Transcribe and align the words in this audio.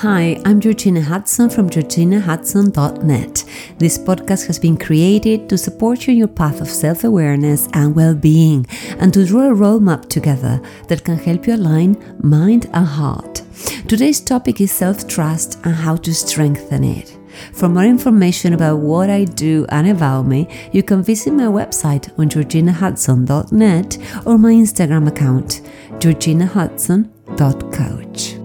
Hi, 0.00 0.36
I'm 0.44 0.60
Georgina 0.60 1.00
Hudson 1.00 1.48
from 1.48 1.70
georginahudson.net. 1.70 3.44
This 3.78 3.96
podcast 3.96 4.46
has 4.46 4.58
been 4.58 4.76
created 4.76 5.48
to 5.48 5.56
support 5.56 6.06
you 6.06 6.12
in 6.12 6.18
your 6.18 6.28
path 6.28 6.60
of 6.60 6.68
self 6.68 7.02
awareness 7.02 7.66
and 7.72 7.96
well 7.96 8.14
being, 8.14 8.66
and 8.98 9.14
to 9.14 9.24
draw 9.24 9.50
a 9.50 9.54
roadmap 9.54 10.10
together 10.10 10.60
that 10.88 11.02
can 11.02 11.16
help 11.16 11.46
you 11.46 11.54
align 11.54 11.96
mind 12.22 12.66
and 12.74 12.86
heart. 12.86 13.42
Today's 13.88 14.20
topic 14.20 14.60
is 14.60 14.70
self 14.70 15.08
trust 15.08 15.58
and 15.64 15.74
how 15.74 15.96
to 15.96 16.12
strengthen 16.12 16.84
it. 16.84 17.16
For 17.54 17.70
more 17.70 17.84
information 17.84 18.52
about 18.52 18.80
what 18.80 19.08
I 19.08 19.24
do 19.24 19.64
and 19.70 19.88
about 19.88 20.26
me, 20.26 20.46
you 20.72 20.82
can 20.82 21.02
visit 21.02 21.32
my 21.32 21.44
website 21.44 22.10
on 22.18 22.28
georginahudson.net 22.28 23.98
or 24.26 24.36
my 24.36 24.52
Instagram 24.52 25.08
account, 25.08 25.62
georginahudson.coach. 26.00 28.35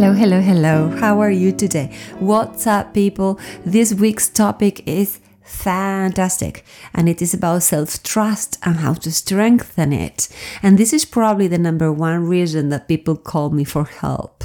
Hello, 0.00 0.14
hello, 0.14 0.40
hello. 0.40 0.88
How 0.96 1.20
are 1.20 1.30
you 1.30 1.52
today? 1.52 1.94
What's 2.20 2.66
up, 2.66 2.94
people? 2.94 3.38
This 3.66 3.92
week's 3.92 4.30
topic 4.30 4.82
is 4.88 5.20
fantastic 5.42 6.64
and 6.94 7.06
it 7.06 7.20
is 7.20 7.34
about 7.34 7.64
self 7.64 8.02
trust 8.02 8.56
and 8.62 8.76
how 8.76 8.94
to 8.94 9.12
strengthen 9.12 9.92
it. 9.92 10.30
And 10.62 10.78
this 10.78 10.94
is 10.94 11.04
probably 11.04 11.48
the 11.48 11.58
number 11.58 11.92
one 11.92 12.26
reason 12.26 12.70
that 12.70 12.88
people 12.88 13.14
call 13.14 13.50
me 13.50 13.62
for 13.64 13.84
help. 13.84 14.42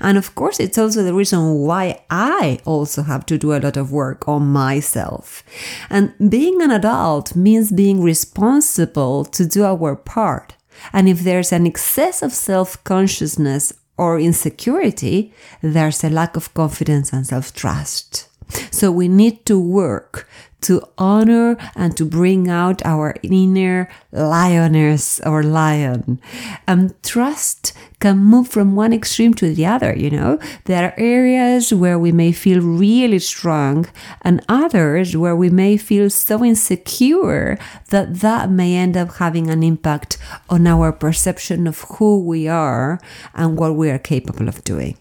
And 0.00 0.16
of 0.16 0.34
course, 0.34 0.58
it's 0.58 0.78
also 0.78 1.02
the 1.02 1.12
reason 1.12 1.58
why 1.58 2.00
I 2.08 2.60
also 2.64 3.02
have 3.02 3.26
to 3.26 3.36
do 3.36 3.52
a 3.52 3.60
lot 3.60 3.76
of 3.76 3.92
work 3.92 4.26
on 4.26 4.46
myself. 4.46 5.44
And 5.90 6.14
being 6.30 6.62
an 6.62 6.70
adult 6.70 7.36
means 7.36 7.70
being 7.70 8.00
responsible 8.00 9.26
to 9.26 9.44
do 9.44 9.64
our 9.64 9.96
part. 9.96 10.54
And 10.94 11.10
if 11.10 11.20
there's 11.20 11.52
an 11.52 11.66
excess 11.66 12.22
of 12.22 12.32
self 12.32 12.82
consciousness 12.84 13.74
or 13.96 14.18
insecurity, 14.18 15.32
there's 15.62 16.02
a 16.04 16.10
lack 16.10 16.36
of 16.36 16.52
confidence 16.54 17.12
and 17.12 17.26
self 17.26 17.52
trust. 17.54 18.28
So 18.70 18.90
we 18.90 19.08
need 19.08 19.46
to 19.46 19.58
work 19.58 20.28
to 20.64 20.82
honor 20.96 21.56
and 21.74 21.96
to 21.96 22.04
bring 22.04 22.48
out 22.48 22.84
our 22.84 23.14
inner 23.22 23.88
lioness 24.12 25.20
or 25.20 25.42
lion. 25.42 26.20
And 26.66 26.94
trust 27.02 27.72
can 28.00 28.18
move 28.18 28.48
from 28.48 28.74
one 28.74 28.92
extreme 28.92 29.34
to 29.34 29.54
the 29.54 29.66
other, 29.66 29.94
you 29.94 30.10
know. 30.10 30.38
There 30.64 30.88
are 30.88 30.94
areas 30.98 31.72
where 31.72 31.98
we 31.98 32.12
may 32.12 32.32
feel 32.32 32.60
really 32.60 33.18
strong 33.18 33.86
and 34.22 34.44
others 34.48 35.16
where 35.16 35.36
we 35.36 35.50
may 35.50 35.76
feel 35.76 36.10
so 36.10 36.42
insecure 36.44 37.58
that 37.90 38.20
that 38.20 38.50
may 38.50 38.76
end 38.76 38.96
up 38.96 39.16
having 39.16 39.50
an 39.50 39.62
impact 39.62 40.18
on 40.48 40.66
our 40.66 40.92
perception 40.92 41.66
of 41.66 41.82
who 41.96 42.20
we 42.20 42.48
are 42.48 43.00
and 43.34 43.58
what 43.58 43.76
we 43.76 43.90
are 43.90 43.98
capable 43.98 44.48
of 44.48 44.64
doing. 44.64 44.96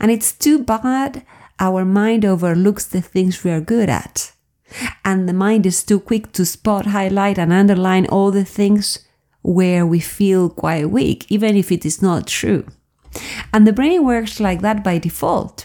And 0.00 0.10
it's 0.10 0.32
too 0.32 0.58
bad 0.62 1.24
our 1.60 1.84
mind 1.84 2.24
overlooks 2.24 2.86
the 2.86 3.00
things 3.00 3.42
we 3.42 3.50
are 3.50 3.60
good 3.60 3.88
at. 3.88 4.32
And 5.04 5.28
the 5.28 5.32
mind 5.32 5.66
is 5.66 5.82
too 5.82 6.00
quick 6.00 6.32
to 6.32 6.44
spot, 6.44 6.86
highlight, 6.86 7.38
and 7.38 7.52
underline 7.52 8.06
all 8.06 8.30
the 8.30 8.44
things 8.44 9.00
where 9.42 9.86
we 9.86 10.00
feel 10.00 10.50
quite 10.50 10.90
weak, 10.90 11.26
even 11.30 11.56
if 11.56 11.72
it 11.72 11.86
is 11.86 12.02
not 12.02 12.26
true. 12.26 12.66
And 13.52 13.66
the 13.66 13.72
brain 13.72 14.04
works 14.04 14.40
like 14.40 14.60
that 14.60 14.84
by 14.84 14.98
default 14.98 15.64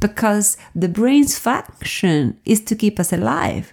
because 0.00 0.56
the 0.74 0.88
brain's 0.88 1.38
function 1.38 2.38
is 2.44 2.60
to 2.62 2.74
keep 2.74 2.98
us 2.98 3.12
alive. 3.12 3.72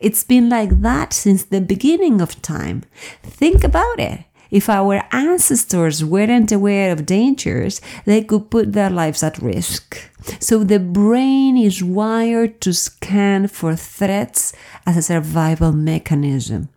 It's 0.00 0.24
been 0.24 0.48
like 0.48 0.80
that 0.82 1.12
since 1.12 1.44
the 1.44 1.60
beginning 1.60 2.20
of 2.20 2.42
time. 2.42 2.82
Think 3.22 3.64
about 3.64 3.98
it. 3.98 4.24
If 4.52 4.68
our 4.68 5.02
ancestors 5.12 6.04
weren't 6.04 6.52
aware 6.52 6.92
of 6.92 7.06
dangers, 7.06 7.80
they 8.04 8.22
could 8.22 8.50
put 8.50 8.74
their 8.74 8.90
lives 8.90 9.22
at 9.22 9.38
risk. 9.38 10.10
So 10.40 10.62
the 10.62 10.78
brain 10.78 11.56
is 11.56 11.82
wired 11.82 12.60
to 12.60 12.74
scan 12.74 13.48
for 13.48 13.74
threats 13.74 14.52
as 14.86 14.98
a 14.98 15.02
survival 15.02 15.72
mechanism. 15.72 16.68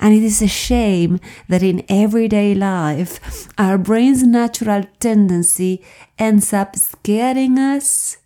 And 0.00 0.14
it 0.14 0.22
is 0.22 0.40
a 0.40 0.48
shame 0.48 1.20
that 1.48 1.62
in 1.62 1.84
everyday 1.90 2.54
life, 2.54 3.48
our 3.58 3.76
brain's 3.76 4.22
natural 4.22 4.84
tendency 4.98 5.84
ends 6.18 6.52
up 6.54 6.74
scaring 6.74 7.58
us, 7.58 8.16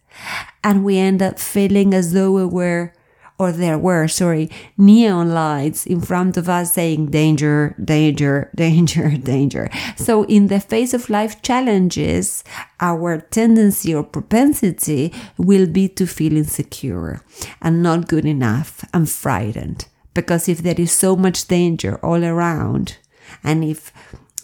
and 0.62 0.84
we 0.84 0.98
end 0.98 1.20
up 1.20 1.38
feeling 1.40 1.94
as 1.94 2.12
though 2.12 2.32
we 2.32 2.44
were 2.44 2.92
or 3.38 3.52
there 3.52 3.78
were, 3.78 4.08
sorry, 4.08 4.50
neon 4.76 5.32
lights 5.32 5.86
in 5.86 6.00
front 6.00 6.36
of 6.36 6.48
us 6.48 6.74
saying 6.74 7.06
danger, 7.06 7.74
danger, 7.82 8.50
danger, 8.54 9.16
danger. 9.16 9.70
So 9.96 10.24
in 10.24 10.48
the 10.48 10.60
face 10.60 10.92
of 10.92 11.08
life 11.08 11.40
challenges, 11.42 12.42
our 12.80 13.20
tendency 13.20 13.94
or 13.94 14.02
propensity 14.02 15.12
will 15.36 15.66
be 15.66 15.88
to 15.90 16.06
feel 16.06 16.36
insecure 16.36 17.22
and 17.62 17.82
not 17.82 18.08
good 18.08 18.24
enough 18.24 18.84
and 18.92 19.08
frightened. 19.08 19.86
Because 20.14 20.48
if 20.48 20.58
there 20.58 20.78
is 20.78 20.90
so 20.90 21.14
much 21.14 21.46
danger 21.46 21.96
all 22.04 22.24
around, 22.24 22.96
and 23.44 23.62
if 23.62 23.92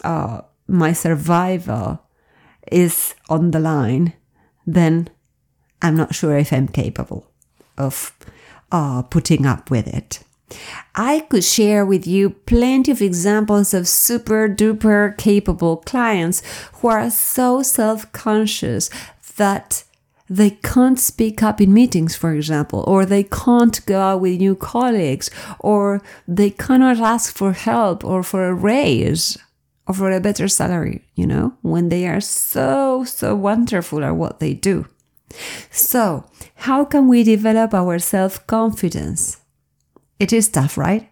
uh, 0.05 0.41
my 0.67 0.93
survival 0.93 2.01
is 2.71 3.13
on 3.27 3.51
the 3.51 3.59
line, 3.59 4.13
then 4.65 5.09
I'm 5.81 5.97
not 5.97 6.15
sure 6.15 6.37
if 6.37 6.53
I'm 6.53 6.69
capable 6.69 7.29
of 7.77 8.15
uh, 8.71 9.01
putting 9.03 9.45
up 9.45 9.69
with 9.69 9.87
it. 9.87 10.19
I 10.93 11.21
could 11.21 11.43
share 11.43 11.85
with 11.85 12.05
you 12.05 12.29
plenty 12.29 12.91
of 12.91 13.01
examples 13.01 13.73
of 13.73 13.87
super 13.87 14.47
duper 14.47 15.17
capable 15.17 15.77
clients 15.77 16.41
who 16.75 16.87
are 16.87 17.09
so 17.09 17.63
self 17.63 18.11
conscious 18.11 18.89
that 19.37 19.83
they 20.29 20.51
can't 20.51 20.99
speak 20.99 21.43
up 21.43 21.61
in 21.61 21.73
meetings, 21.73 22.15
for 22.15 22.33
example, 22.33 22.83
or 22.87 23.05
they 23.05 23.23
can't 23.23 23.85
go 23.85 23.99
out 23.99 24.21
with 24.21 24.39
new 24.39 24.55
colleagues, 24.55 25.29
or 25.59 26.01
they 26.27 26.49
cannot 26.49 26.99
ask 26.99 27.35
for 27.35 27.53
help 27.53 28.03
or 28.03 28.23
for 28.23 28.47
a 28.47 28.53
raise 28.53 29.37
or 29.87 29.93
for 29.93 30.11
a 30.11 30.19
better 30.19 30.47
salary, 30.47 31.05
you 31.13 31.27
know, 31.27 31.53
when 31.61 31.89
they 31.89 32.07
are 32.07 32.21
so, 32.21 33.03
so 33.03 33.35
wonderful 33.35 34.03
at 34.03 34.15
what 34.15 34.39
they 34.39 34.53
do. 34.53 34.87
So, 35.71 36.25
how 36.55 36.85
can 36.85 37.07
we 37.07 37.23
develop 37.23 37.73
our 37.73 37.99
self 37.99 38.45
confidence? 38.47 39.37
It 40.19 40.31
is 40.31 40.49
tough, 40.49 40.77
right? 40.77 41.09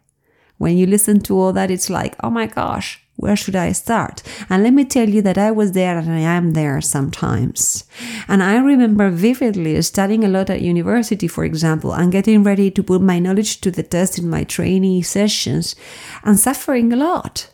When 0.57 0.77
you 0.77 0.85
listen 0.85 1.19
to 1.21 1.37
all 1.37 1.53
that, 1.53 1.71
it's 1.71 1.89
like, 1.89 2.15
oh 2.23 2.29
my 2.29 2.47
gosh, 2.47 3.03
where 3.15 3.35
should 3.35 3.55
I 3.55 3.71
start? 3.73 4.23
And 4.49 4.63
let 4.63 4.73
me 4.73 4.85
tell 4.85 5.07
you 5.07 5.21
that 5.21 5.37
I 5.37 5.51
was 5.51 5.73
there 5.73 5.97
and 5.97 6.11
I 6.11 6.19
am 6.19 6.53
there 6.53 6.81
sometimes. 6.81 7.85
And 8.27 8.41
I 8.41 8.57
remember 8.57 9.09
vividly 9.09 9.81
studying 9.81 10.23
a 10.23 10.29
lot 10.29 10.49
at 10.49 10.61
university, 10.61 11.27
for 11.27 11.45
example, 11.45 11.93
and 11.93 12.11
getting 12.11 12.43
ready 12.43 12.71
to 12.71 12.83
put 12.83 13.01
my 13.01 13.19
knowledge 13.19 13.61
to 13.61 13.71
the 13.71 13.83
test 13.83 14.17
in 14.17 14.29
my 14.29 14.43
trainee 14.43 15.01
sessions 15.01 15.75
and 16.23 16.39
suffering 16.39 16.91
a 16.91 16.95
lot. 16.95 17.52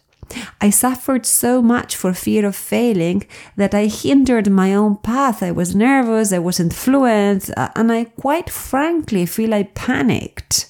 I 0.62 0.70
suffered 0.70 1.26
so 1.26 1.62
much 1.62 1.96
for 1.96 2.14
fear 2.14 2.46
of 2.46 2.56
failing 2.56 3.26
that 3.56 3.74
I 3.74 3.86
hindered 3.86 4.50
my 4.50 4.74
own 4.74 4.98
path. 4.98 5.42
I 5.42 5.52
was 5.52 5.76
nervous, 5.76 6.34
I 6.34 6.40
wasn't 6.40 6.74
fluent, 6.74 7.50
uh, 7.58 7.70
and 7.76 7.92
I 7.92 8.06
quite 8.06 8.50
frankly 8.50 9.26
feel 9.26 9.54
I 9.54 9.64
panicked. 9.64 10.70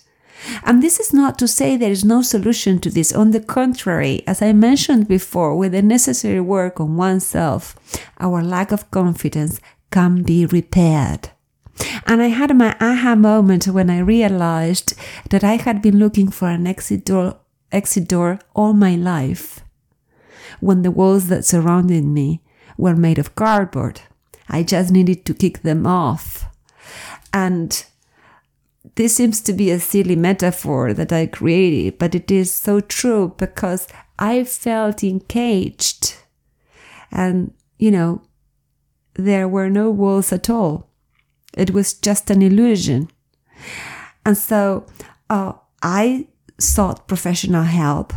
And 0.63 0.81
this 0.81 0.99
is 0.99 1.13
not 1.13 1.37
to 1.39 1.47
say 1.47 1.75
there 1.75 1.91
is 1.91 2.05
no 2.05 2.21
solution 2.21 2.79
to 2.79 2.89
this. 2.89 3.11
On 3.11 3.31
the 3.31 3.39
contrary, 3.41 4.23
as 4.25 4.41
I 4.41 4.53
mentioned 4.53 5.07
before, 5.07 5.55
with 5.55 5.73
the 5.73 5.81
necessary 5.81 6.39
work 6.39 6.79
on 6.79 6.95
oneself, 6.95 7.75
our 8.19 8.41
lack 8.41 8.71
of 8.71 8.89
confidence 8.91 9.59
can 9.91 10.23
be 10.23 10.45
repaired. 10.45 11.29
And 12.05 12.21
I 12.21 12.27
had 12.27 12.55
my 12.55 12.75
aha 12.79 13.15
moment 13.15 13.67
when 13.67 13.89
I 13.89 13.99
realized 13.99 14.93
that 15.29 15.43
I 15.43 15.55
had 15.55 15.81
been 15.81 15.99
looking 15.99 16.29
for 16.29 16.49
an 16.49 16.67
exit 16.67 17.05
door 17.05 17.37
exit 17.71 18.07
door 18.07 18.39
all 18.55 18.73
my 18.73 18.95
life 18.95 19.61
when 20.59 20.81
the 20.81 20.91
walls 20.91 21.27
that 21.27 21.45
surrounded 21.45 22.03
me 22.03 22.41
were 22.77 22.95
made 22.95 23.19
of 23.19 23.35
cardboard. 23.35 24.01
I 24.47 24.63
just 24.63 24.91
needed 24.91 25.25
to 25.25 25.33
kick 25.33 25.61
them 25.61 25.85
off. 25.85 26.45
And 27.33 27.85
this 28.95 29.15
seems 29.15 29.41
to 29.41 29.53
be 29.53 29.69
a 29.69 29.79
silly 29.79 30.15
metaphor 30.15 30.93
that 30.93 31.13
I 31.13 31.27
created, 31.27 31.99
but 31.99 32.15
it 32.15 32.31
is 32.31 32.53
so 32.53 32.79
true 32.79 33.35
because 33.37 33.87
I 34.17 34.43
felt 34.43 35.03
encaged. 35.03 36.15
And, 37.11 37.53
you 37.77 37.91
know, 37.91 38.21
there 39.13 39.47
were 39.47 39.69
no 39.69 39.91
walls 39.91 40.31
at 40.31 40.49
all. 40.49 40.89
It 41.55 41.71
was 41.71 41.93
just 41.93 42.29
an 42.29 42.41
illusion. 42.41 43.09
And 44.25 44.37
so 44.37 44.85
uh, 45.29 45.53
I 45.81 46.27
sought 46.59 47.07
professional 47.07 47.63
help. 47.63 48.13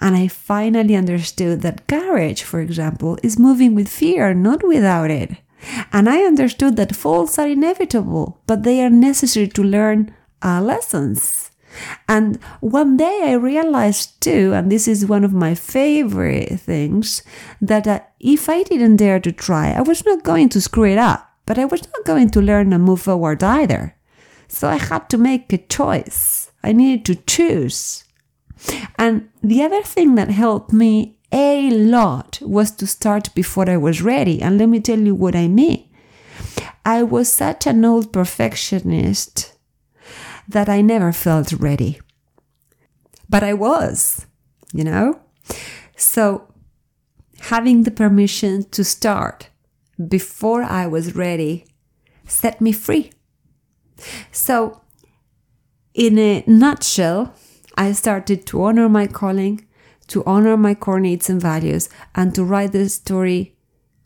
And 0.00 0.16
I 0.16 0.28
finally 0.28 0.96
understood 0.96 1.62
that 1.62 1.86
courage, 1.86 2.42
for 2.42 2.60
example, 2.60 3.18
is 3.22 3.38
moving 3.38 3.74
with 3.74 3.88
fear, 3.88 4.34
not 4.34 4.66
without 4.66 5.10
it. 5.10 5.36
And 5.92 6.08
I 6.08 6.22
understood 6.22 6.76
that 6.76 6.96
falls 6.96 7.38
are 7.38 7.48
inevitable, 7.48 8.40
but 8.46 8.62
they 8.62 8.82
are 8.82 8.90
necessary 8.90 9.48
to 9.48 9.62
learn 9.62 10.14
our 10.42 10.62
lessons. 10.62 11.50
And 12.08 12.38
one 12.60 12.96
day 12.96 13.20
I 13.24 13.32
realized 13.32 14.20
too, 14.20 14.52
and 14.54 14.70
this 14.70 14.88
is 14.88 15.06
one 15.06 15.24
of 15.24 15.32
my 15.32 15.54
favorite 15.54 16.60
things, 16.60 17.22
that 17.60 17.86
uh, 17.86 18.00
if 18.20 18.48
I 18.48 18.62
didn't 18.62 18.96
dare 18.96 19.20
to 19.20 19.32
try, 19.32 19.72
I 19.72 19.82
was 19.82 20.04
not 20.04 20.22
going 20.22 20.48
to 20.50 20.60
screw 20.60 20.84
it 20.84 20.98
up, 20.98 21.30
but 21.44 21.58
I 21.58 21.64
was 21.64 21.82
not 21.82 22.06
going 22.06 22.30
to 22.30 22.40
learn 22.40 22.72
and 22.72 22.82
move 22.82 23.02
forward 23.02 23.42
either. 23.42 23.94
So 24.48 24.68
I 24.68 24.76
had 24.76 25.10
to 25.10 25.18
make 25.18 25.52
a 25.52 25.58
choice. 25.58 26.45
I 26.66 26.72
needed 26.72 27.04
to 27.06 27.14
choose. 27.26 28.04
And 28.98 29.28
the 29.42 29.62
other 29.62 29.82
thing 29.82 30.14
that 30.16 30.30
helped 30.30 30.72
me 30.72 31.18
a 31.32 31.70
lot 31.70 32.38
was 32.42 32.70
to 32.72 32.86
start 32.86 33.34
before 33.34 33.68
I 33.68 33.76
was 33.76 34.02
ready. 34.02 34.42
And 34.42 34.58
let 34.58 34.68
me 34.68 34.80
tell 34.80 34.98
you 34.98 35.14
what 35.14 35.36
I 35.36 35.48
mean. 35.48 35.88
I 36.84 37.02
was 37.02 37.28
such 37.30 37.66
an 37.66 37.84
old 37.84 38.12
perfectionist 38.12 39.54
that 40.48 40.68
I 40.68 40.80
never 40.80 41.12
felt 41.12 41.52
ready. 41.52 42.00
But 43.28 43.42
I 43.42 43.54
was, 43.54 44.26
you 44.72 44.84
know? 44.84 45.20
So 45.96 46.52
having 47.40 47.82
the 47.82 47.90
permission 47.90 48.64
to 48.70 48.84
start 48.84 49.50
before 50.08 50.62
I 50.62 50.86
was 50.86 51.14
ready 51.14 51.66
set 52.26 52.60
me 52.60 52.72
free. 52.72 53.12
So, 54.30 54.82
in 55.96 56.18
a 56.18 56.44
nutshell, 56.46 57.34
I 57.76 57.92
started 57.92 58.46
to 58.46 58.62
honor 58.62 58.88
my 58.88 59.06
calling, 59.06 59.66
to 60.08 60.22
honor 60.24 60.56
my 60.56 60.74
core 60.74 61.00
needs 61.00 61.28
and 61.30 61.40
values, 61.40 61.88
and 62.14 62.34
to 62.34 62.44
write 62.44 62.72
the 62.72 62.88
story, 62.90 63.56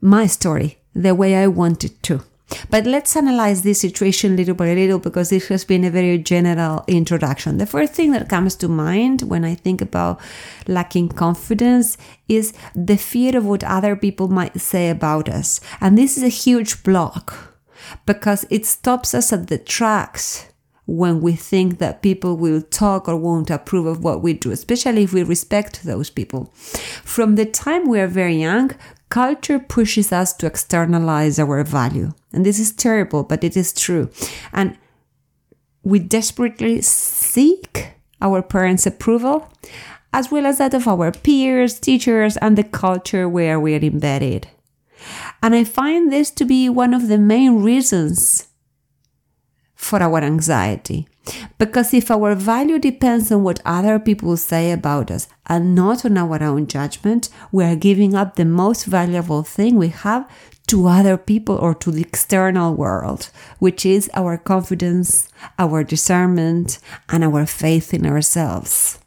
my 0.00 0.26
story, 0.26 0.78
the 0.94 1.14
way 1.14 1.34
I 1.34 1.48
wanted 1.48 2.00
to. 2.04 2.22
But 2.68 2.84
let's 2.86 3.16
analyze 3.16 3.62
this 3.62 3.80
situation 3.80 4.36
little 4.36 4.54
by 4.54 4.72
little 4.74 4.98
because 4.98 5.30
this 5.30 5.48
has 5.48 5.64
been 5.64 5.84
a 5.84 5.90
very 5.90 6.18
general 6.18 6.84
introduction. 6.88 7.58
The 7.58 7.66
first 7.66 7.92
thing 7.92 8.12
that 8.12 8.28
comes 8.28 8.56
to 8.56 8.68
mind 8.68 9.22
when 9.22 9.44
I 9.44 9.54
think 9.54 9.80
about 9.80 10.20
lacking 10.66 11.10
confidence 11.10 11.96
is 12.28 12.52
the 12.74 12.96
fear 12.96 13.36
of 13.36 13.46
what 13.46 13.62
other 13.62 13.94
people 13.94 14.28
might 14.28 14.60
say 14.60 14.90
about 14.90 15.28
us. 15.28 15.60
And 15.80 15.96
this 15.96 16.16
is 16.16 16.22
a 16.22 16.28
huge 16.28 16.82
block 16.82 17.56
because 18.06 18.46
it 18.50 18.66
stops 18.66 19.14
us 19.14 19.32
at 19.32 19.46
the 19.46 19.58
tracks 19.58 20.49
when 20.90 21.20
we 21.20 21.34
think 21.34 21.78
that 21.78 22.02
people 22.02 22.36
will 22.36 22.60
talk 22.60 23.08
or 23.08 23.16
won't 23.16 23.50
approve 23.50 23.86
of 23.86 24.02
what 24.02 24.22
we 24.22 24.32
do, 24.32 24.50
especially 24.50 25.04
if 25.04 25.12
we 25.12 25.22
respect 25.22 25.84
those 25.84 26.10
people. 26.10 26.52
From 26.54 27.36
the 27.36 27.46
time 27.46 27.88
we 27.88 28.00
are 28.00 28.08
very 28.08 28.36
young, 28.36 28.72
Culture 29.10 29.58
pushes 29.58 30.12
us 30.12 30.32
to 30.34 30.46
externalize 30.46 31.40
our 31.40 31.64
value. 31.64 32.12
And 32.32 32.46
this 32.46 32.60
is 32.60 32.70
terrible, 32.70 33.24
but 33.24 33.42
it 33.42 33.56
is 33.56 33.72
true. 33.72 34.08
And 34.52 34.78
we 35.82 35.98
desperately 35.98 36.80
seek 36.80 37.88
our 38.22 38.40
parents' 38.40 38.86
approval, 38.86 39.52
as 40.12 40.30
well 40.30 40.46
as 40.46 40.58
that 40.58 40.74
of 40.74 40.86
our 40.86 41.10
peers, 41.10 41.80
teachers, 41.80 42.36
and 42.36 42.56
the 42.56 42.62
culture 42.62 43.28
where 43.28 43.58
we 43.58 43.74
are 43.74 43.78
embedded. 43.78 44.46
And 45.42 45.56
I 45.56 45.64
find 45.64 46.12
this 46.12 46.30
to 46.32 46.44
be 46.44 46.68
one 46.68 46.94
of 46.94 47.08
the 47.08 47.18
main 47.18 47.64
reasons 47.64 48.46
for 49.80 50.02
our 50.02 50.18
anxiety. 50.18 51.08
Because 51.58 51.94
if 51.94 52.10
our 52.10 52.34
value 52.34 52.78
depends 52.78 53.32
on 53.32 53.42
what 53.42 53.60
other 53.64 53.98
people 53.98 54.36
say 54.36 54.72
about 54.72 55.10
us 55.10 55.28
and 55.46 55.74
not 55.74 56.04
on 56.04 56.18
our 56.18 56.42
own 56.42 56.66
judgment, 56.66 57.28
we 57.50 57.64
are 57.64 57.76
giving 57.76 58.14
up 58.14 58.36
the 58.36 58.44
most 58.44 58.84
valuable 58.84 59.42
thing 59.42 59.76
we 59.76 59.88
have 59.88 60.28
to 60.68 60.86
other 60.86 61.16
people 61.16 61.56
or 61.56 61.74
to 61.74 61.90
the 61.90 62.02
external 62.02 62.74
world, 62.74 63.30
which 63.58 63.84
is 63.86 64.10
our 64.14 64.36
confidence, 64.36 65.28
our 65.58 65.82
discernment, 65.82 66.78
and 67.08 67.24
our 67.24 67.46
faith 67.46 67.92
in 67.94 68.06
ourselves. 68.06 68.98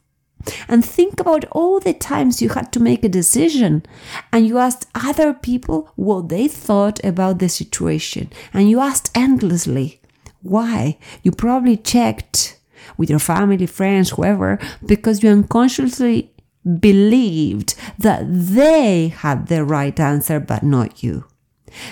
And 0.68 0.84
think 0.84 1.20
about 1.20 1.46
all 1.52 1.80
the 1.80 1.94
times 1.94 2.42
you 2.42 2.50
had 2.50 2.74
to 2.74 2.80
make 2.82 3.04
a 3.04 3.10
decision 3.10 3.84
and 4.32 4.46
you 4.46 4.58
asked 4.58 4.88
other 4.94 5.34
people 5.34 5.90
what 5.96 6.30
they 6.30 6.48
thought 6.48 7.04
about 7.04 7.40
the 7.40 7.48
situation 7.48 8.30
and 8.54 8.70
you 8.70 8.80
asked 8.80 9.12
endlessly. 9.16 10.02
Why? 10.44 10.98
You 11.24 11.32
probably 11.32 11.78
checked 11.78 12.60
with 12.98 13.10
your 13.10 13.20
family, 13.20 13.66
friends, 13.66 14.12
whoever, 14.12 14.60
because 14.86 15.24
you 15.24 15.30
unconsciously 15.30 16.32
believed 16.80 17.76
that 17.98 18.24
they 18.28 19.08
had 19.10 19.48
the 19.48 19.64
right 19.66 19.98
answer, 20.00 20.40
but 20.40 20.64
not 20.64 21.02
you. 21.04 21.26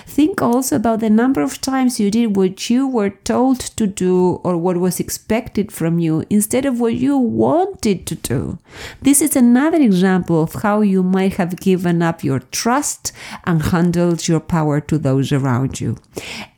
Think 0.06 0.40
also 0.42 0.76
about 0.76 1.00
the 1.00 1.10
number 1.10 1.40
of 1.40 1.60
times 1.60 1.98
you 1.98 2.10
did 2.10 2.36
what 2.36 2.70
you 2.70 2.86
were 2.86 3.10
told 3.10 3.60
to 3.60 3.86
do 3.86 4.40
or 4.44 4.56
what 4.56 4.76
was 4.76 5.00
expected 5.00 5.72
from 5.72 5.98
you 5.98 6.24
instead 6.30 6.64
of 6.64 6.80
what 6.80 6.94
you 6.94 7.16
wanted 7.16 8.06
to 8.06 8.14
do. 8.14 8.58
This 9.00 9.20
is 9.20 9.36
another 9.36 9.80
example 9.80 10.42
of 10.42 10.54
how 10.62 10.80
you 10.80 11.02
might 11.02 11.34
have 11.34 11.56
given 11.56 12.02
up 12.02 12.22
your 12.24 12.40
trust 12.40 13.12
and 13.44 13.62
handled 13.62 14.28
your 14.28 14.40
power 14.40 14.80
to 14.80 14.98
those 14.98 15.32
around 15.32 15.80
you. 15.80 15.96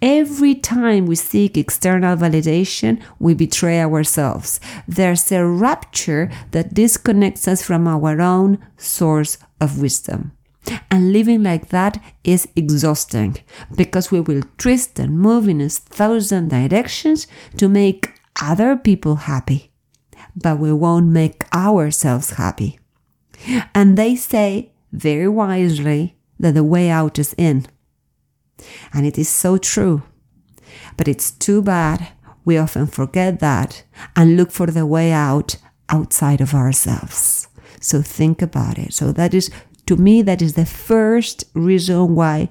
Every 0.03 0.55
time 0.55 1.06
we 1.06 1.17
seek 1.17 1.56
external 1.56 2.17
validation, 2.17 3.00
we 3.19 3.35
betray 3.35 3.81
ourselves. 3.81 4.61
There's 4.87 5.31
a 5.32 5.44
rupture 5.44 6.31
that 6.50 6.75
disconnects 6.75 7.49
us 7.49 7.62
from 7.62 7.88
our 7.88 8.20
own 8.20 8.59
source 8.77 9.38
of 9.61 9.81
wisdom. 9.81 10.32
And 10.91 11.13
living 11.13 11.43
like 11.43 11.69
that 11.69 12.03
is 12.23 12.49
exhausting 12.57 13.37
because 13.75 14.11
we 14.11 14.21
will 14.21 14.43
twist 14.57 14.99
and 14.99 15.19
move 15.19 15.49
in 15.49 15.61
a 15.61 15.69
thousand 15.69 16.49
directions 16.49 17.27
to 17.59 17.69
make 17.69 18.13
other 18.41 18.77
people 18.77 19.17
happy, 19.17 19.73
but 20.35 20.59
we 20.59 20.73
won't 20.73 21.07
make 21.07 21.45
ourselves 21.55 22.31
happy. 22.31 22.79
And 23.75 23.99
they 23.99 24.17
say 24.17 24.73
very 24.93 25.29
wisely 25.29 26.17
that 26.41 26.55
the 26.55 26.65
way 26.65 26.89
out 26.89 27.19
is 27.19 27.35
in. 27.37 27.67
And 28.93 29.05
it 29.07 29.19
is 29.19 29.29
so 29.29 29.59
true. 29.59 30.03
But 30.97 31.09
it's 31.09 31.31
too 31.31 31.61
bad 31.61 32.09
we 32.45 32.59
often 32.59 32.87
forget 32.87 33.41
that 33.41 33.85
and 34.15 34.37
look 34.37 34.51
for 34.51 34.67
the 34.67 34.87
way 34.87 35.13
out 35.13 35.57
outside 35.89 36.41
of 36.41 36.55
ourselves. 36.55 37.49
So 37.81 38.03
think 38.03 38.43
about 38.43 38.79
it. 38.79 38.93
So 38.93 39.13
that 39.13 39.35
is 39.35 39.51
to 39.87 39.97
me, 39.97 40.23
that 40.23 40.43
is 40.43 40.55
the 40.55 40.67
first 40.67 41.45
reason 41.55 42.15
why 42.15 42.49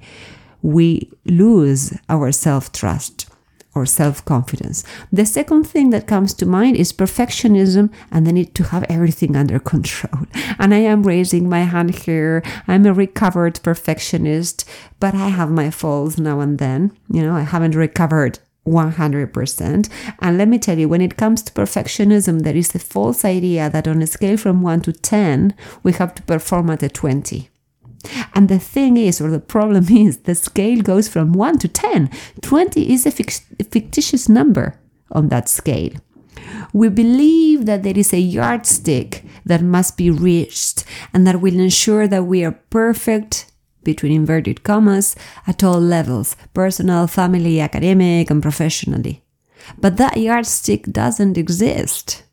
we 0.62 1.10
lose 1.26 1.92
our 2.08 2.32
self 2.32 2.72
trust 2.72 3.26
or 3.74 3.84
self 3.86 4.24
confidence. 4.24 4.84
The 5.12 5.26
second 5.26 5.64
thing 5.64 5.90
that 5.90 6.06
comes 6.06 6.32
to 6.34 6.46
mind 6.46 6.76
is 6.76 6.92
perfectionism 6.92 7.92
and 8.10 8.26
the 8.26 8.32
need 8.32 8.54
to 8.54 8.64
have 8.64 8.84
everything 8.88 9.36
under 9.36 9.58
control. 9.58 10.26
And 10.58 10.72
I 10.72 10.78
am 10.78 11.02
raising 11.02 11.48
my 11.48 11.62
hand 11.62 11.94
here. 12.06 12.42
I'm 12.68 12.86
a 12.86 12.94
recovered 12.94 13.60
perfectionist, 13.62 14.64
but 15.00 15.14
I 15.14 15.28
have 15.28 15.50
my 15.50 15.70
faults 15.70 16.18
now 16.18 16.40
and 16.40 16.58
then. 16.58 16.96
You 17.10 17.22
know, 17.22 17.34
I 17.34 17.42
haven't 17.42 17.74
recovered 17.74 18.38
100%. 18.66 19.88
And 20.20 20.38
let 20.38 20.48
me 20.48 20.58
tell 20.58 20.78
you, 20.78 20.88
when 20.88 21.00
it 21.00 21.16
comes 21.16 21.42
to 21.42 21.52
perfectionism, 21.52 22.42
there 22.42 22.56
is 22.56 22.74
a 22.74 22.78
false 22.78 23.24
idea 23.24 23.68
that 23.70 23.88
on 23.88 24.02
a 24.02 24.06
scale 24.06 24.36
from 24.36 24.62
1 24.62 24.82
to 24.82 24.92
10, 24.92 25.54
we 25.82 25.92
have 25.92 26.14
to 26.14 26.22
perform 26.22 26.70
at 26.70 26.82
a 26.82 26.88
20. 26.88 27.50
And 28.34 28.48
the 28.48 28.58
thing 28.58 28.96
is, 28.96 29.20
or 29.20 29.30
the 29.30 29.40
problem 29.40 29.86
is, 29.90 30.18
the 30.18 30.34
scale 30.34 30.82
goes 30.82 31.08
from 31.08 31.32
1 31.32 31.58
to 31.58 31.68
10. 31.68 32.10
20 32.42 32.92
is 32.92 33.06
a, 33.06 33.10
fictitious 33.10 34.28
number 34.28 34.78
on 35.12 35.28
that 35.28 35.48
scale. 35.48 35.92
We 36.72 36.88
believe 36.88 37.66
that 37.66 37.82
there 37.82 37.96
is 37.96 38.12
a 38.12 38.18
yardstick 38.18 39.24
that 39.44 39.62
must 39.62 39.96
be 39.96 40.10
reached 40.10 40.84
and 41.12 41.26
that 41.26 41.40
will 41.40 41.58
ensure 41.58 42.08
that 42.08 42.24
we 42.24 42.44
are 42.44 42.58
perfect 42.70 43.46
between 43.84 44.12
inverted 44.12 44.62
commas, 44.62 45.14
at 45.46 45.62
all 45.62 45.80
levels 45.80 46.36
personal, 46.54 47.06
family, 47.06 47.60
academic, 47.60 48.30
and 48.30 48.42
professionally. 48.42 49.22
But 49.78 49.96
that 49.96 50.16
yardstick 50.16 50.84
doesn't 50.84 51.38
exist. 51.38 52.24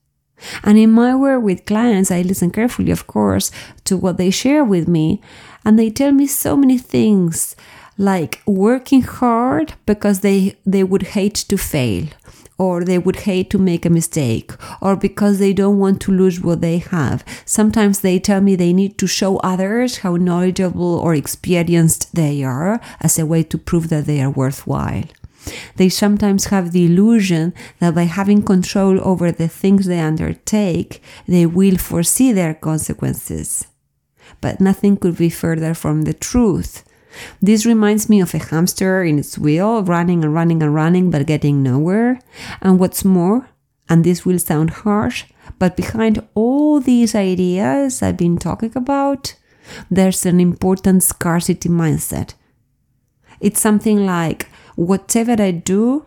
And 0.63 0.77
in 0.77 0.91
my 0.91 1.15
work 1.15 1.43
with 1.43 1.65
clients, 1.65 2.11
I 2.11 2.21
listen 2.21 2.51
carefully, 2.51 2.91
of 2.91 3.07
course, 3.07 3.51
to 3.85 3.95
what 3.95 4.17
they 4.17 4.31
share 4.31 4.63
with 4.63 4.87
me, 4.87 5.21
and 5.63 5.77
they 5.77 5.89
tell 5.89 6.11
me 6.11 6.27
so 6.27 6.57
many 6.57 6.77
things 6.77 7.55
like 7.97 8.41
working 8.47 9.03
hard 9.03 9.73
because 9.85 10.21
they, 10.21 10.57
they 10.65 10.83
would 10.83 11.03
hate 11.03 11.35
to 11.35 11.57
fail, 11.57 12.07
or 12.61 12.83
they 12.83 12.99
would 12.99 13.21
hate 13.21 13.49
to 13.49 13.57
make 13.57 13.85
a 13.85 13.97
mistake, 13.99 14.51
or 14.81 14.95
because 14.95 15.39
they 15.39 15.51
don't 15.51 15.79
want 15.79 15.99
to 15.99 16.11
lose 16.11 16.39
what 16.39 16.61
they 16.61 16.77
have. 16.77 17.25
Sometimes 17.43 18.01
they 18.01 18.19
tell 18.19 18.39
me 18.39 18.55
they 18.55 18.71
need 18.71 18.99
to 18.99 19.07
show 19.07 19.37
others 19.37 19.99
how 20.03 20.15
knowledgeable 20.15 20.93
or 21.05 21.15
experienced 21.15 22.13
they 22.13 22.43
are 22.43 22.79
as 22.99 23.17
a 23.17 23.25
way 23.25 23.41
to 23.41 23.57
prove 23.57 23.89
that 23.89 24.05
they 24.05 24.21
are 24.21 24.29
worthwhile. 24.29 25.05
They 25.77 25.89
sometimes 25.89 26.53
have 26.53 26.71
the 26.71 26.85
illusion 26.85 27.55
that 27.79 27.95
by 27.95 28.03
having 28.03 28.43
control 28.43 28.99
over 29.01 29.31
the 29.31 29.47
things 29.47 29.87
they 29.87 29.99
undertake, 29.99 31.01
they 31.27 31.47
will 31.47 31.77
foresee 31.77 32.31
their 32.31 32.53
consequences. 32.53 33.65
But 34.39 34.61
nothing 34.61 34.97
could 34.97 35.17
be 35.17 35.31
further 35.31 35.73
from 35.73 36.03
the 36.03 36.13
truth. 36.13 36.83
This 37.41 37.65
reminds 37.65 38.07
me 38.09 38.21
of 38.21 38.33
a 38.33 38.37
hamster 38.39 39.03
in 39.03 39.19
its 39.19 39.37
wheel, 39.37 39.83
running 39.83 40.23
and 40.23 40.33
running 40.33 40.63
and 40.63 40.73
running, 40.73 41.11
but 41.11 41.27
getting 41.27 41.61
nowhere. 41.61 42.19
And 42.61 42.79
what's 42.79 43.03
more, 43.03 43.49
And 43.91 44.05
this 44.05 44.25
will 44.25 44.39
sound 44.39 44.69
harsh, 44.69 45.25
but 45.59 45.75
behind 45.75 46.25
all 46.33 46.79
these 46.79 47.13
ideas 47.13 48.01
I've 48.01 48.15
been 48.15 48.37
talking 48.37 48.71
about, 48.73 49.35
there's 49.89 50.25
an 50.25 50.39
important 50.39 51.03
scarcity 51.03 51.67
mindset. 51.67 52.35
It's 53.41 53.59
something 53.59 54.05
like 54.05 54.47
whatever 54.77 55.35
I 55.37 55.51
do 55.51 56.05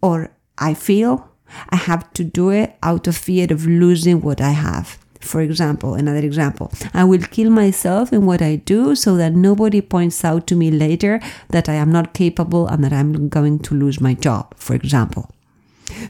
or 0.00 0.30
I 0.56 0.74
feel, 0.74 1.28
I 1.70 1.76
have 1.76 2.12
to 2.12 2.22
do 2.22 2.50
it 2.50 2.76
out 2.80 3.08
of 3.08 3.16
fear 3.16 3.48
of 3.50 3.66
losing 3.66 4.20
what 4.20 4.40
I 4.40 4.50
have. 4.50 5.01
For 5.22 5.40
example, 5.40 5.94
another 5.94 6.18
example, 6.18 6.72
I 6.92 7.04
will 7.04 7.22
kill 7.22 7.48
myself 7.48 8.12
in 8.12 8.26
what 8.26 8.42
I 8.42 8.56
do 8.56 8.94
so 8.94 9.16
that 9.16 9.32
nobody 9.32 9.80
points 9.80 10.24
out 10.24 10.46
to 10.48 10.56
me 10.56 10.70
later 10.70 11.20
that 11.50 11.68
I 11.68 11.74
am 11.74 11.92
not 11.92 12.12
capable 12.12 12.66
and 12.66 12.82
that 12.84 12.92
I'm 12.92 13.28
going 13.28 13.60
to 13.60 13.74
lose 13.74 14.00
my 14.00 14.14
job, 14.14 14.54
for 14.56 14.74
example. 14.74 15.30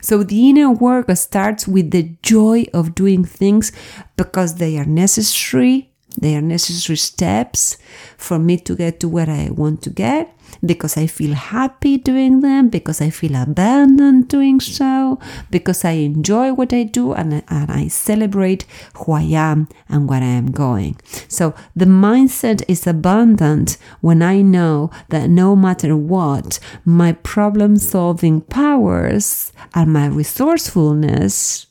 So 0.01 0.23
the 0.23 0.49
inner 0.49 0.71
work 0.71 1.15
starts 1.15 1.67
with 1.67 1.91
the 1.91 2.15
joy 2.23 2.65
of 2.73 2.95
doing 2.95 3.23
things 3.23 3.71
because 4.17 4.55
they 4.55 4.77
are 4.77 4.85
necessary, 4.85 5.91
they 6.19 6.35
are 6.35 6.41
necessary 6.41 6.97
steps 6.97 7.77
for 8.17 8.39
me 8.39 8.57
to 8.57 8.75
get 8.75 8.99
to 9.01 9.07
where 9.07 9.29
I 9.29 9.49
want 9.51 9.81
to 9.83 9.89
get 9.89 10.32
because 10.65 10.97
I 10.97 11.07
feel 11.07 11.33
happy 11.33 11.97
doing 11.97 12.41
them, 12.41 12.69
because 12.69 13.01
I 13.01 13.09
feel 13.09 13.35
abandoned 13.35 14.27
doing 14.27 14.59
so, 14.59 15.19
because 15.49 15.83
I 15.83 15.91
enjoy 15.91 16.53
what 16.53 16.73
I 16.73 16.83
do 16.83 17.13
and, 17.13 17.43
and 17.47 17.71
I 17.71 17.87
celebrate 17.87 18.65
who 18.95 19.13
I 19.13 19.23
am 19.23 19.67
and 19.89 20.07
where 20.07 20.21
I 20.21 20.25
am 20.25 20.51
going. 20.51 20.99
So 21.27 21.53
the 21.75 21.85
mindset 21.85 22.63
is 22.67 22.87
abundant 22.87 23.77
when 24.01 24.21
I 24.21 24.41
know 24.41 24.89
that 25.09 25.29
no 25.29 25.55
matter 25.55 25.95
what, 25.97 26.59
my 26.85 27.13
problem 27.13 27.77
solving 27.77 28.41
powers 28.41 29.51
and 29.73 29.91
my 29.91 30.07
resourcefulness 30.07 31.67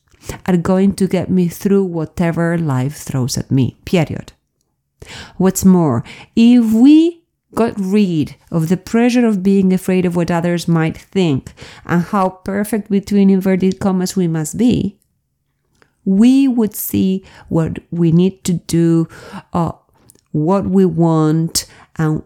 are 0.46 0.56
going 0.56 0.94
to 0.94 1.06
get 1.06 1.30
me 1.30 1.48
through 1.48 1.84
whatever 1.84 2.56
life 2.58 2.96
throws 2.96 3.36
at 3.36 3.50
me, 3.50 3.76
period. 3.84 4.32
What's 5.36 5.64
more, 5.64 6.04
if 6.36 6.72
we 6.72 7.21
got 7.54 7.74
rid 7.76 8.36
of 8.50 8.68
the 8.68 8.76
pressure 8.76 9.26
of 9.26 9.42
being 9.42 9.72
afraid 9.72 10.06
of 10.06 10.16
what 10.16 10.30
others 10.30 10.66
might 10.66 10.96
think 10.96 11.52
and 11.84 12.02
how 12.02 12.28
perfect 12.28 12.90
between 12.90 13.30
inverted 13.30 13.78
commas 13.78 14.16
we 14.16 14.26
must 14.26 14.56
be, 14.56 14.98
we 16.04 16.48
would 16.48 16.74
see 16.74 17.24
what 17.48 17.78
we 17.90 18.10
need 18.10 18.42
to 18.44 18.54
do, 18.54 19.08
uh, 19.52 19.72
what 20.32 20.64
we 20.64 20.84
want, 20.84 21.66
and 21.96 22.22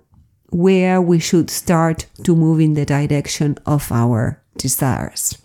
where 0.50 1.02
we 1.02 1.18
should 1.18 1.50
start 1.50 2.06
to 2.22 2.34
move 2.34 2.60
in 2.60 2.74
the 2.74 2.86
direction 2.86 3.58
of 3.66 3.90
our 3.92 4.42
desires. 4.56 5.36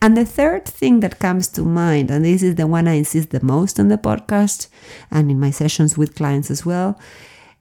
And 0.00 0.16
the 0.16 0.24
third 0.24 0.64
thing 0.64 1.00
that 1.00 1.18
comes 1.18 1.48
to 1.48 1.62
mind, 1.62 2.10
and 2.10 2.24
this 2.24 2.42
is 2.42 2.54
the 2.54 2.66
one 2.66 2.88
I 2.88 2.94
insist 2.94 3.30
the 3.30 3.44
most 3.44 3.78
on 3.78 3.88
the 3.88 3.98
podcast 3.98 4.68
and 5.10 5.30
in 5.30 5.40
my 5.40 5.50
sessions 5.50 5.98
with 5.98 6.14
clients 6.14 6.50
as 6.50 6.64
well, 6.64 6.98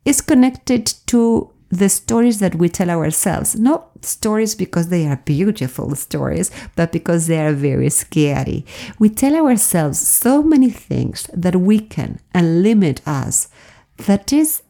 is 0.07 0.21
connected 0.21 0.85
to 1.05 1.51
the 1.69 1.89
stories 1.89 2.39
that 2.39 2.55
we 2.55 2.69
tell 2.69 2.89
ourselves. 2.89 3.59
Not 3.59 4.05
stories 4.05 4.55
because 4.55 4.87
they 4.87 5.05
are 5.05 5.21
beautiful 5.25 5.93
stories, 5.95 6.49
but 6.77 6.93
because 6.93 7.27
they 7.27 7.45
are 7.45 7.51
very 7.51 7.89
scary. 7.89 8.65
We 8.99 9.09
tell 9.09 9.35
ourselves 9.35 9.99
so 9.99 10.41
many 10.41 10.69
things 10.69 11.29
that 11.33 11.57
weaken 11.57 12.21
and 12.33 12.63
limit 12.63 13.05
us 13.05 13.49
that 13.97 14.31
is 14.31 14.61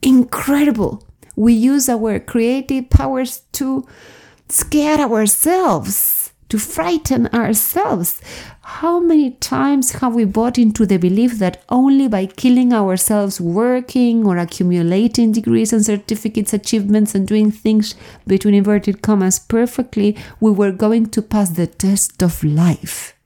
incredible. 0.00 1.04
We 1.34 1.54
use 1.54 1.88
our 1.88 2.20
creative 2.20 2.88
powers 2.88 3.42
to 3.54 3.84
scare 4.48 5.00
ourselves 5.00 6.23
to 6.54 6.58
frighten 6.60 7.26
ourselves. 7.34 8.22
How 8.60 9.00
many 9.00 9.32
times 9.32 9.90
have 9.98 10.14
we 10.14 10.24
bought 10.24 10.56
into 10.56 10.86
the 10.86 10.98
belief 10.98 11.40
that 11.40 11.64
only 11.68 12.06
by 12.06 12.26
killing 12.26 12.72
ourselves 12.72 13.40
working 13.40 14.24
or 14.24 14.38
accumulating 14.38 15.32
degrees 15.32 15.72
and 15.72 15.84
certificates, 15.84 16.52
achievements, 16.52 17.12
and 17.12 17.26
doing 17.26 17.50
things 17.50 17.96
between 18.24 18.54
inverted 18.54 19.02
commas 19.02 19.40
perfectly, 19.40 20.16
we 20.38 20.52
were 20.52 20.70
going 20.70 21.06
to 21.06 21.22
pass 21.22 21.50
the 21.50 21.66
test 21.66 22.22
of 22.22 22.44
life? 22.44 23.16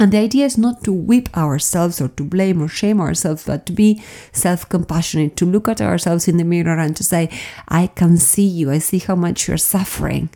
And 0.00 0.10
the 0.10 0.18
idea 0.18 0.46
is 0.46 0.56
not 0.56 0.82
to 0.84 0.94
whip 0.94 1.28
ourselves 1.36 2.00
or 2.00 2.08
to 2.08 2.24
blame 2.24 2.62
or 2.62 2.68
shame 2.68 3.02
ourselves, 3.02 3.44
but 3.44 3.66
to 3.66 3.72
be 3.74 4.02
self 4.32 4.66
compassionate, 4.66 5.36
to 5.36 5.44
look 5.44 5.68
at 5.68 5.82
ourselves 5.82 6.26
in 6.26 6.38
the 6.38 6.44
mirror 6.44 6.78
and 6.78 6.96
to 6.96 7.04
say, 7.04 7.28
I 7.68 7.88
can 7.88 8.16
see 8.16 8.46
you, 8.46 8.70
I 8.70 8.78
see 8.78 9.00
how 9.00 9.14
much 9.14 9.46
you're 9.46 9.58
suffering. 9.58 10.30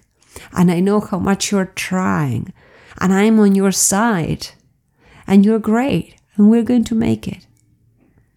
And 0.53 0.71
I 0.71 0.81
know 0.81 1.01
how 1.01 1.19
much 1.19 1.51
you're 1.51 1.73
trying. 1.75 2.53
And 3.01 3.13
I'm 3.13 3.39
on 3.39 3.55
your 3.55 3.73
side. 3.73 4.49
And 5.27 5.45
you're 5.45 5.59
great. 5.59 6.17
And 6.37 6.51
we're 6.51 6.63
going 6.63 6.85
to 6.85 6.95
make 6.95 7.29
it. 7.29 7.47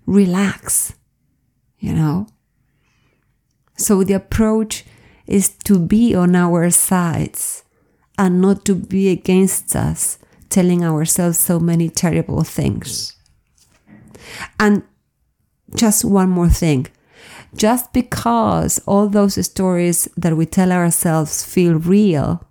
Relax. 0.05 0.93
You 1.79 1.93
know? 1.93 2.27
So 3.77 4.03
the 4.03 4.13
approach 4.13 4.85
is 5.25 5.49
to 5.65 5.79
be 5.79 6.13
on 6.15 6.35
our 6.35 6.69
sides 6.69 7.63
and 8.17 8.41
not 8.41 8.65
to 8.65 8.75
be 8.75 9.09
against 9.09 9.75
us, 9.75 10.19
telling 10.49 10.83
ourselves 10.83 11.37
so 11.37 11.59
many 11.59 11.89
terrible 11.89 12.43
things. 12.43 13.17
And 14.59 14.83
just 15.75 16.05
one 16.05 16.29
more 16.29 16.49
thing 16.49 16.87
just 17.55 17.93
because 17.93 18.79
all 18.85 19.07
those 19.07 19.43
stories 19.45 20.07
that 20.17 20.35
we 20.35 20.45
tell 20.45 20.71
ourselves 20.71 21.43
feel 21.43 21.75
real 21.75 22.43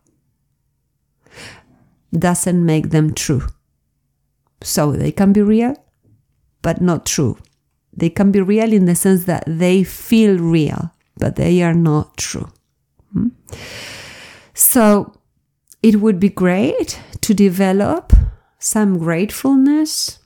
doesn't 2.16 2.64
make 2.64 2.90
them 2.90 3.14
true. 3.14 3.42
So 4.62 4.92
they 4.92 5.12
can 5.12 5.32
be 5.32 5.42
real, 5.42 5.74
but 6.60 6.80
not 6.80 7.06
true. 7.06 7.36
They 7.92 8.10
can 8.10 8.30
be 8.30 8.40
real 8.40 8.72
in 8.72 8.86
the 8.86 8.94
sense 8.94 9.24
that 9.24 9.44
they 9.46 9.84
feel 9.84 10.38
real, 10.38 10.92
but 11.16 11.36
they 11.36 11.62
are 11.62 11.74
not 11.74 12.16
true. 12.16 12.48
Hmm? 13.12 13.28
So 14.54 15.14
it 15.82 15.96
would 15.96 16.20
be 16.20 16.28
great 16.28 17.00
to 17.22 17.34
develop 17.34 18.12
some 18.58 18.98
gratefulness 18.98 20.20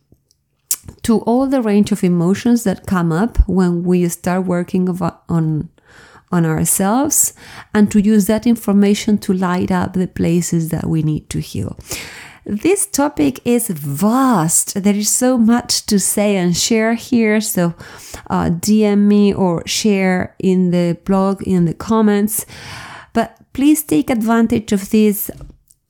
to 1.07 1.21
all 1.21 1.47
the 1.47 1.63
range 1.63 1.93
of 1.93 2.03
emotions 2.03 2.65
that 2.65 2.85
come 2.85 3.13
up 3.13 3.39
when 3.49 3.85
we 3.85 4.09
start 4.09 4.45
working 4.45 4.89
on 5.29 5.69
on 6.33 6.45
ourselves 6.45 7.33
and 7.73 7.93
to 7.93 8.01
use 8.01 8.27
that 8.27 8.45
information 8.45 9.17
to 9.17 9.33
light 9.33 9.71
up 9.71 9.93
the 9.93 10.09
places 10.09 10.71
that 10.71 10.85
we 10.87 11.05
need 11.05 11.31
to 11.31 11.39
heal. 11.39 11.79
This 12.45 12.87
topic 12.87 13.41
is 13.45 13.69
vast. 13.69 14.83
There 14.83 14.97
is 14.97 15.09
so 15.09 15.39
much 15.39 15.87
to 15.87 16.01
say 16.01 16.35
and 16.37 16.57
share 16.57 16.95
here. 16.95 17.41
So, 17.41 17.75
uh, 18.29 18.51
DM 18.51 19.07
me 19.07 19.33
or 19.33 19.63
share 19.65 20.35
in 20.41 20.73
the 20.73 20.99
blog, 21.05 21.41
in 21.43 21.67
the 21.67 21.75
comments. 21.75 22.47
But 23.13 23.39
please 23.53 23.85
take 23.85 24.11
advantage 24.11 24.73
of 24.73 24.91
this 24.91 25.31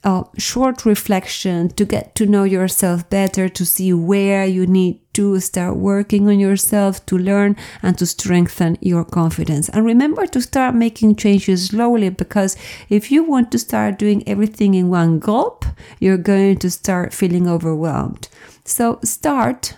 a 0.06 0.24
short 0.38 0.86
reflection 0.86 1.68
to 1.70 1.84
get 1.84 2.14
to 2.14 2.26
know 2.26 2.44
yourself 2.44 3.10
better, 3.10 3.48
to 3.48 3.66
see 3.66 3.92
where 3.92 4.46
you 4.46 4.64
need 4.64 5.00
to 5.14 5.40
start 5.40 5.76
working 5.76 6.28
on 6.28 6.38
yourself, 6.38 7.04
to 7.06 7.18
learn 7.18 7.56
and 7.82 7.98
to 7.98 8.06
strengthen 8.06 8.78
your 8.80 9.04
confidence. 9.04 9.68
And 9.70 9.84
remember 9.84 10.26
to 10.28 10.40
start 10.40 10.76
making 10.76 11.16
changes 11.16 11.66
slowly 11.66 12.10
because 12.10 12.56
if 12.88 13.10
you 13.10 13.24
want 13.24 13.50
to 13.50 13.58
start 13.58 13.98
doing 13.98 14.22
everything 14.28 14.74
in 14.74 14.90
one 14.90 15.18
gulp, 15.18 15.64
you're 15.98 16.16
going 16.16 16.58
to 16.58 16.70
start 16.70 17.12
feeling 17.12 17.48
overwhelmed. 17.48 18.28
So 18.64 19.00
start 19.02 19.74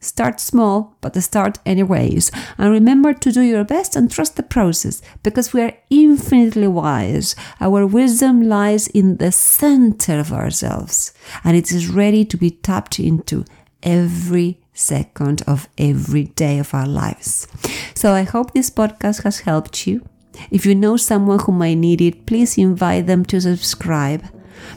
Start 0.00 0.40
small, 0.40 0.94
but 1.00 1.20
start 1.22 1.58
anyways. 1.66 2.30
And 2.58 2.70
remember 2.70 3.12
to 3.14 3.32
do 3.32 3.40
your 3.40 3.64
best 3.64 3.96
and 3.96 4.10
trust 4.10 4.36
the 4.36 4.42
process 4.42 5.02
because 5.22 5.52
we 5.52 5.62
are 5.62 5.76
infinitely 5.90 6.68
wise. 6.68 7.34
Our 7.60 7.86
wisdom 7.86 8.42
lies 8.42 8.86
in 8.88 9.16
the 9.16 9.32
center 9.32 10.20
of 10.20 10.32
ourselves 10.32 11.12
and 11.42 11.56
it 11.56 11.72
is 11.72 11.88
ready 11.88 12.24
to 12.26 12.36
be 12.36 12.50
tapped 12.50 13.00
into 13.00 13.44
every 13.82 14.60
second 14.74 15.42
of 15.46 15.68
every 15.78 16.24
day 16.24 16.58
of 16.58 16.74
our 16.74 16.86
lives. 16.86 17.48
So 17.94 18.12
I 18.12 18.22
hope 18.22 18.52
this 18.52 18.70
podcast 18.70 19.22
has 19.24 19.40
helped 19.40 19.86
you. 19.86 20.06
If 20.50 20.66
you 20.66 20.74
know 20.74 20.96
someone 20.96 21.40
who 21.40 21.52
might 21.52 21.74
need 21.74 22.00
it, 22.02 22.26
please 22.26 22.58
invite 22.58 23.06
them 23.06 23.24
to 23.26 23.40
subscribe. 23.40 24.22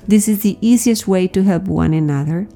This 0.08 0.28
is 0.28 0.42
the 0.42 0.58
easiest 0.62 1.08
way 1.08 1.28
to 1.28 1.44
help 1.44 1.64
one 1.64 1.94
another. 1.94 2.48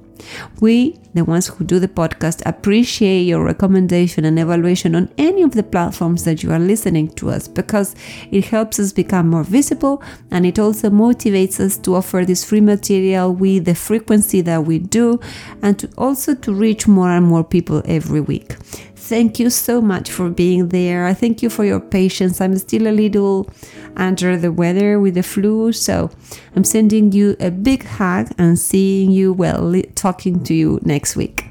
We, 0.60 1.00
the 1.14 1.24
ones 1.24 1.48
who 1.48 1.64
do 1.64 1.80
the 1.80 1.88
podcast, 1.88 2.42
appreciate 2.46 3.24
your 3.24 3.44
recommendation 3.44 4.26
and 4.26 4.40
evaluation 4.40 4.96
on 4.96 5.12
any 5.18 5.44
of 5.44 5.52
the 5.52 5.64
platforms 5.64 6.24
that 6.24 6.44
you 6.44 6.52
are 6.52 6.60
listening 6.60 7.10
to 7.16 7.30
us 7.30 7.48
because 7.48 7.96
it 8.32 8.46
helps 8.46 8.80
us 8.80 8.92
become 8.92 9.30
more 9.30 9.44
visible 9.44 10.02
and 10.32 10.46
it 10.46 10.60
also 10.60 10.90
motivates 10.90 11.60
us 11.60 11.78
to 11.78 11.96
offer 11.96 12.24
this 12.26 12.44
free 12.44 12.62
material 12.62 13.34
with 13.34 13.66
the 13.66 13.76
frequency 13.76 14.42
that 14.42 14.66
we 14.66 14.80
do 14.80 15.20
and 15.62 15.80
to 15.80 15.90
also 15.98 16.36
to 16.36 16.54
reach 16.54 16.88
more 16.88 17.10
and 17.10 17.26
more 17.26 17.44
people 17.44 17.82
every 17.86 18.22
week. 18.22 18.56
Thank 19.06 19.38
you 19.38 19.50
so 19.50 19.82
much 19.82 20.10
for 20.10 20.30
being 20.30 20.70
there. 20.70 21.06
I 21.06 21.14
thank 21.14 21.44
you 21.44 21.50
for 21.50 21.66
your 21.66 21.82
patience. 21.82 22.40
I'm 22.40 22.58
still 22.58 22.88
a 22.88 22.96
little 22.96 23.50
under 23.98 24.38
the 24.38 24.50
weather 24.50 24.98
with 24.98 25.16
the 25.16 25.24
flu, 25.24 25.74
so 25.74 26.10
I'm 26.56 26.64
sending 26.64 27.12
you 27.12 27.36
a 27.42 27.52
big 27.52 27.84
hug 27.84 28.32
and 28.38 28.58
seeing 28.58 29.12
you 29.12 29.34
well, 29.34 29.74
talking 29.96 30.42
to 30.46 30.54
you 30.54 30.80
next 30.84 31.18
week. 31.18 31.43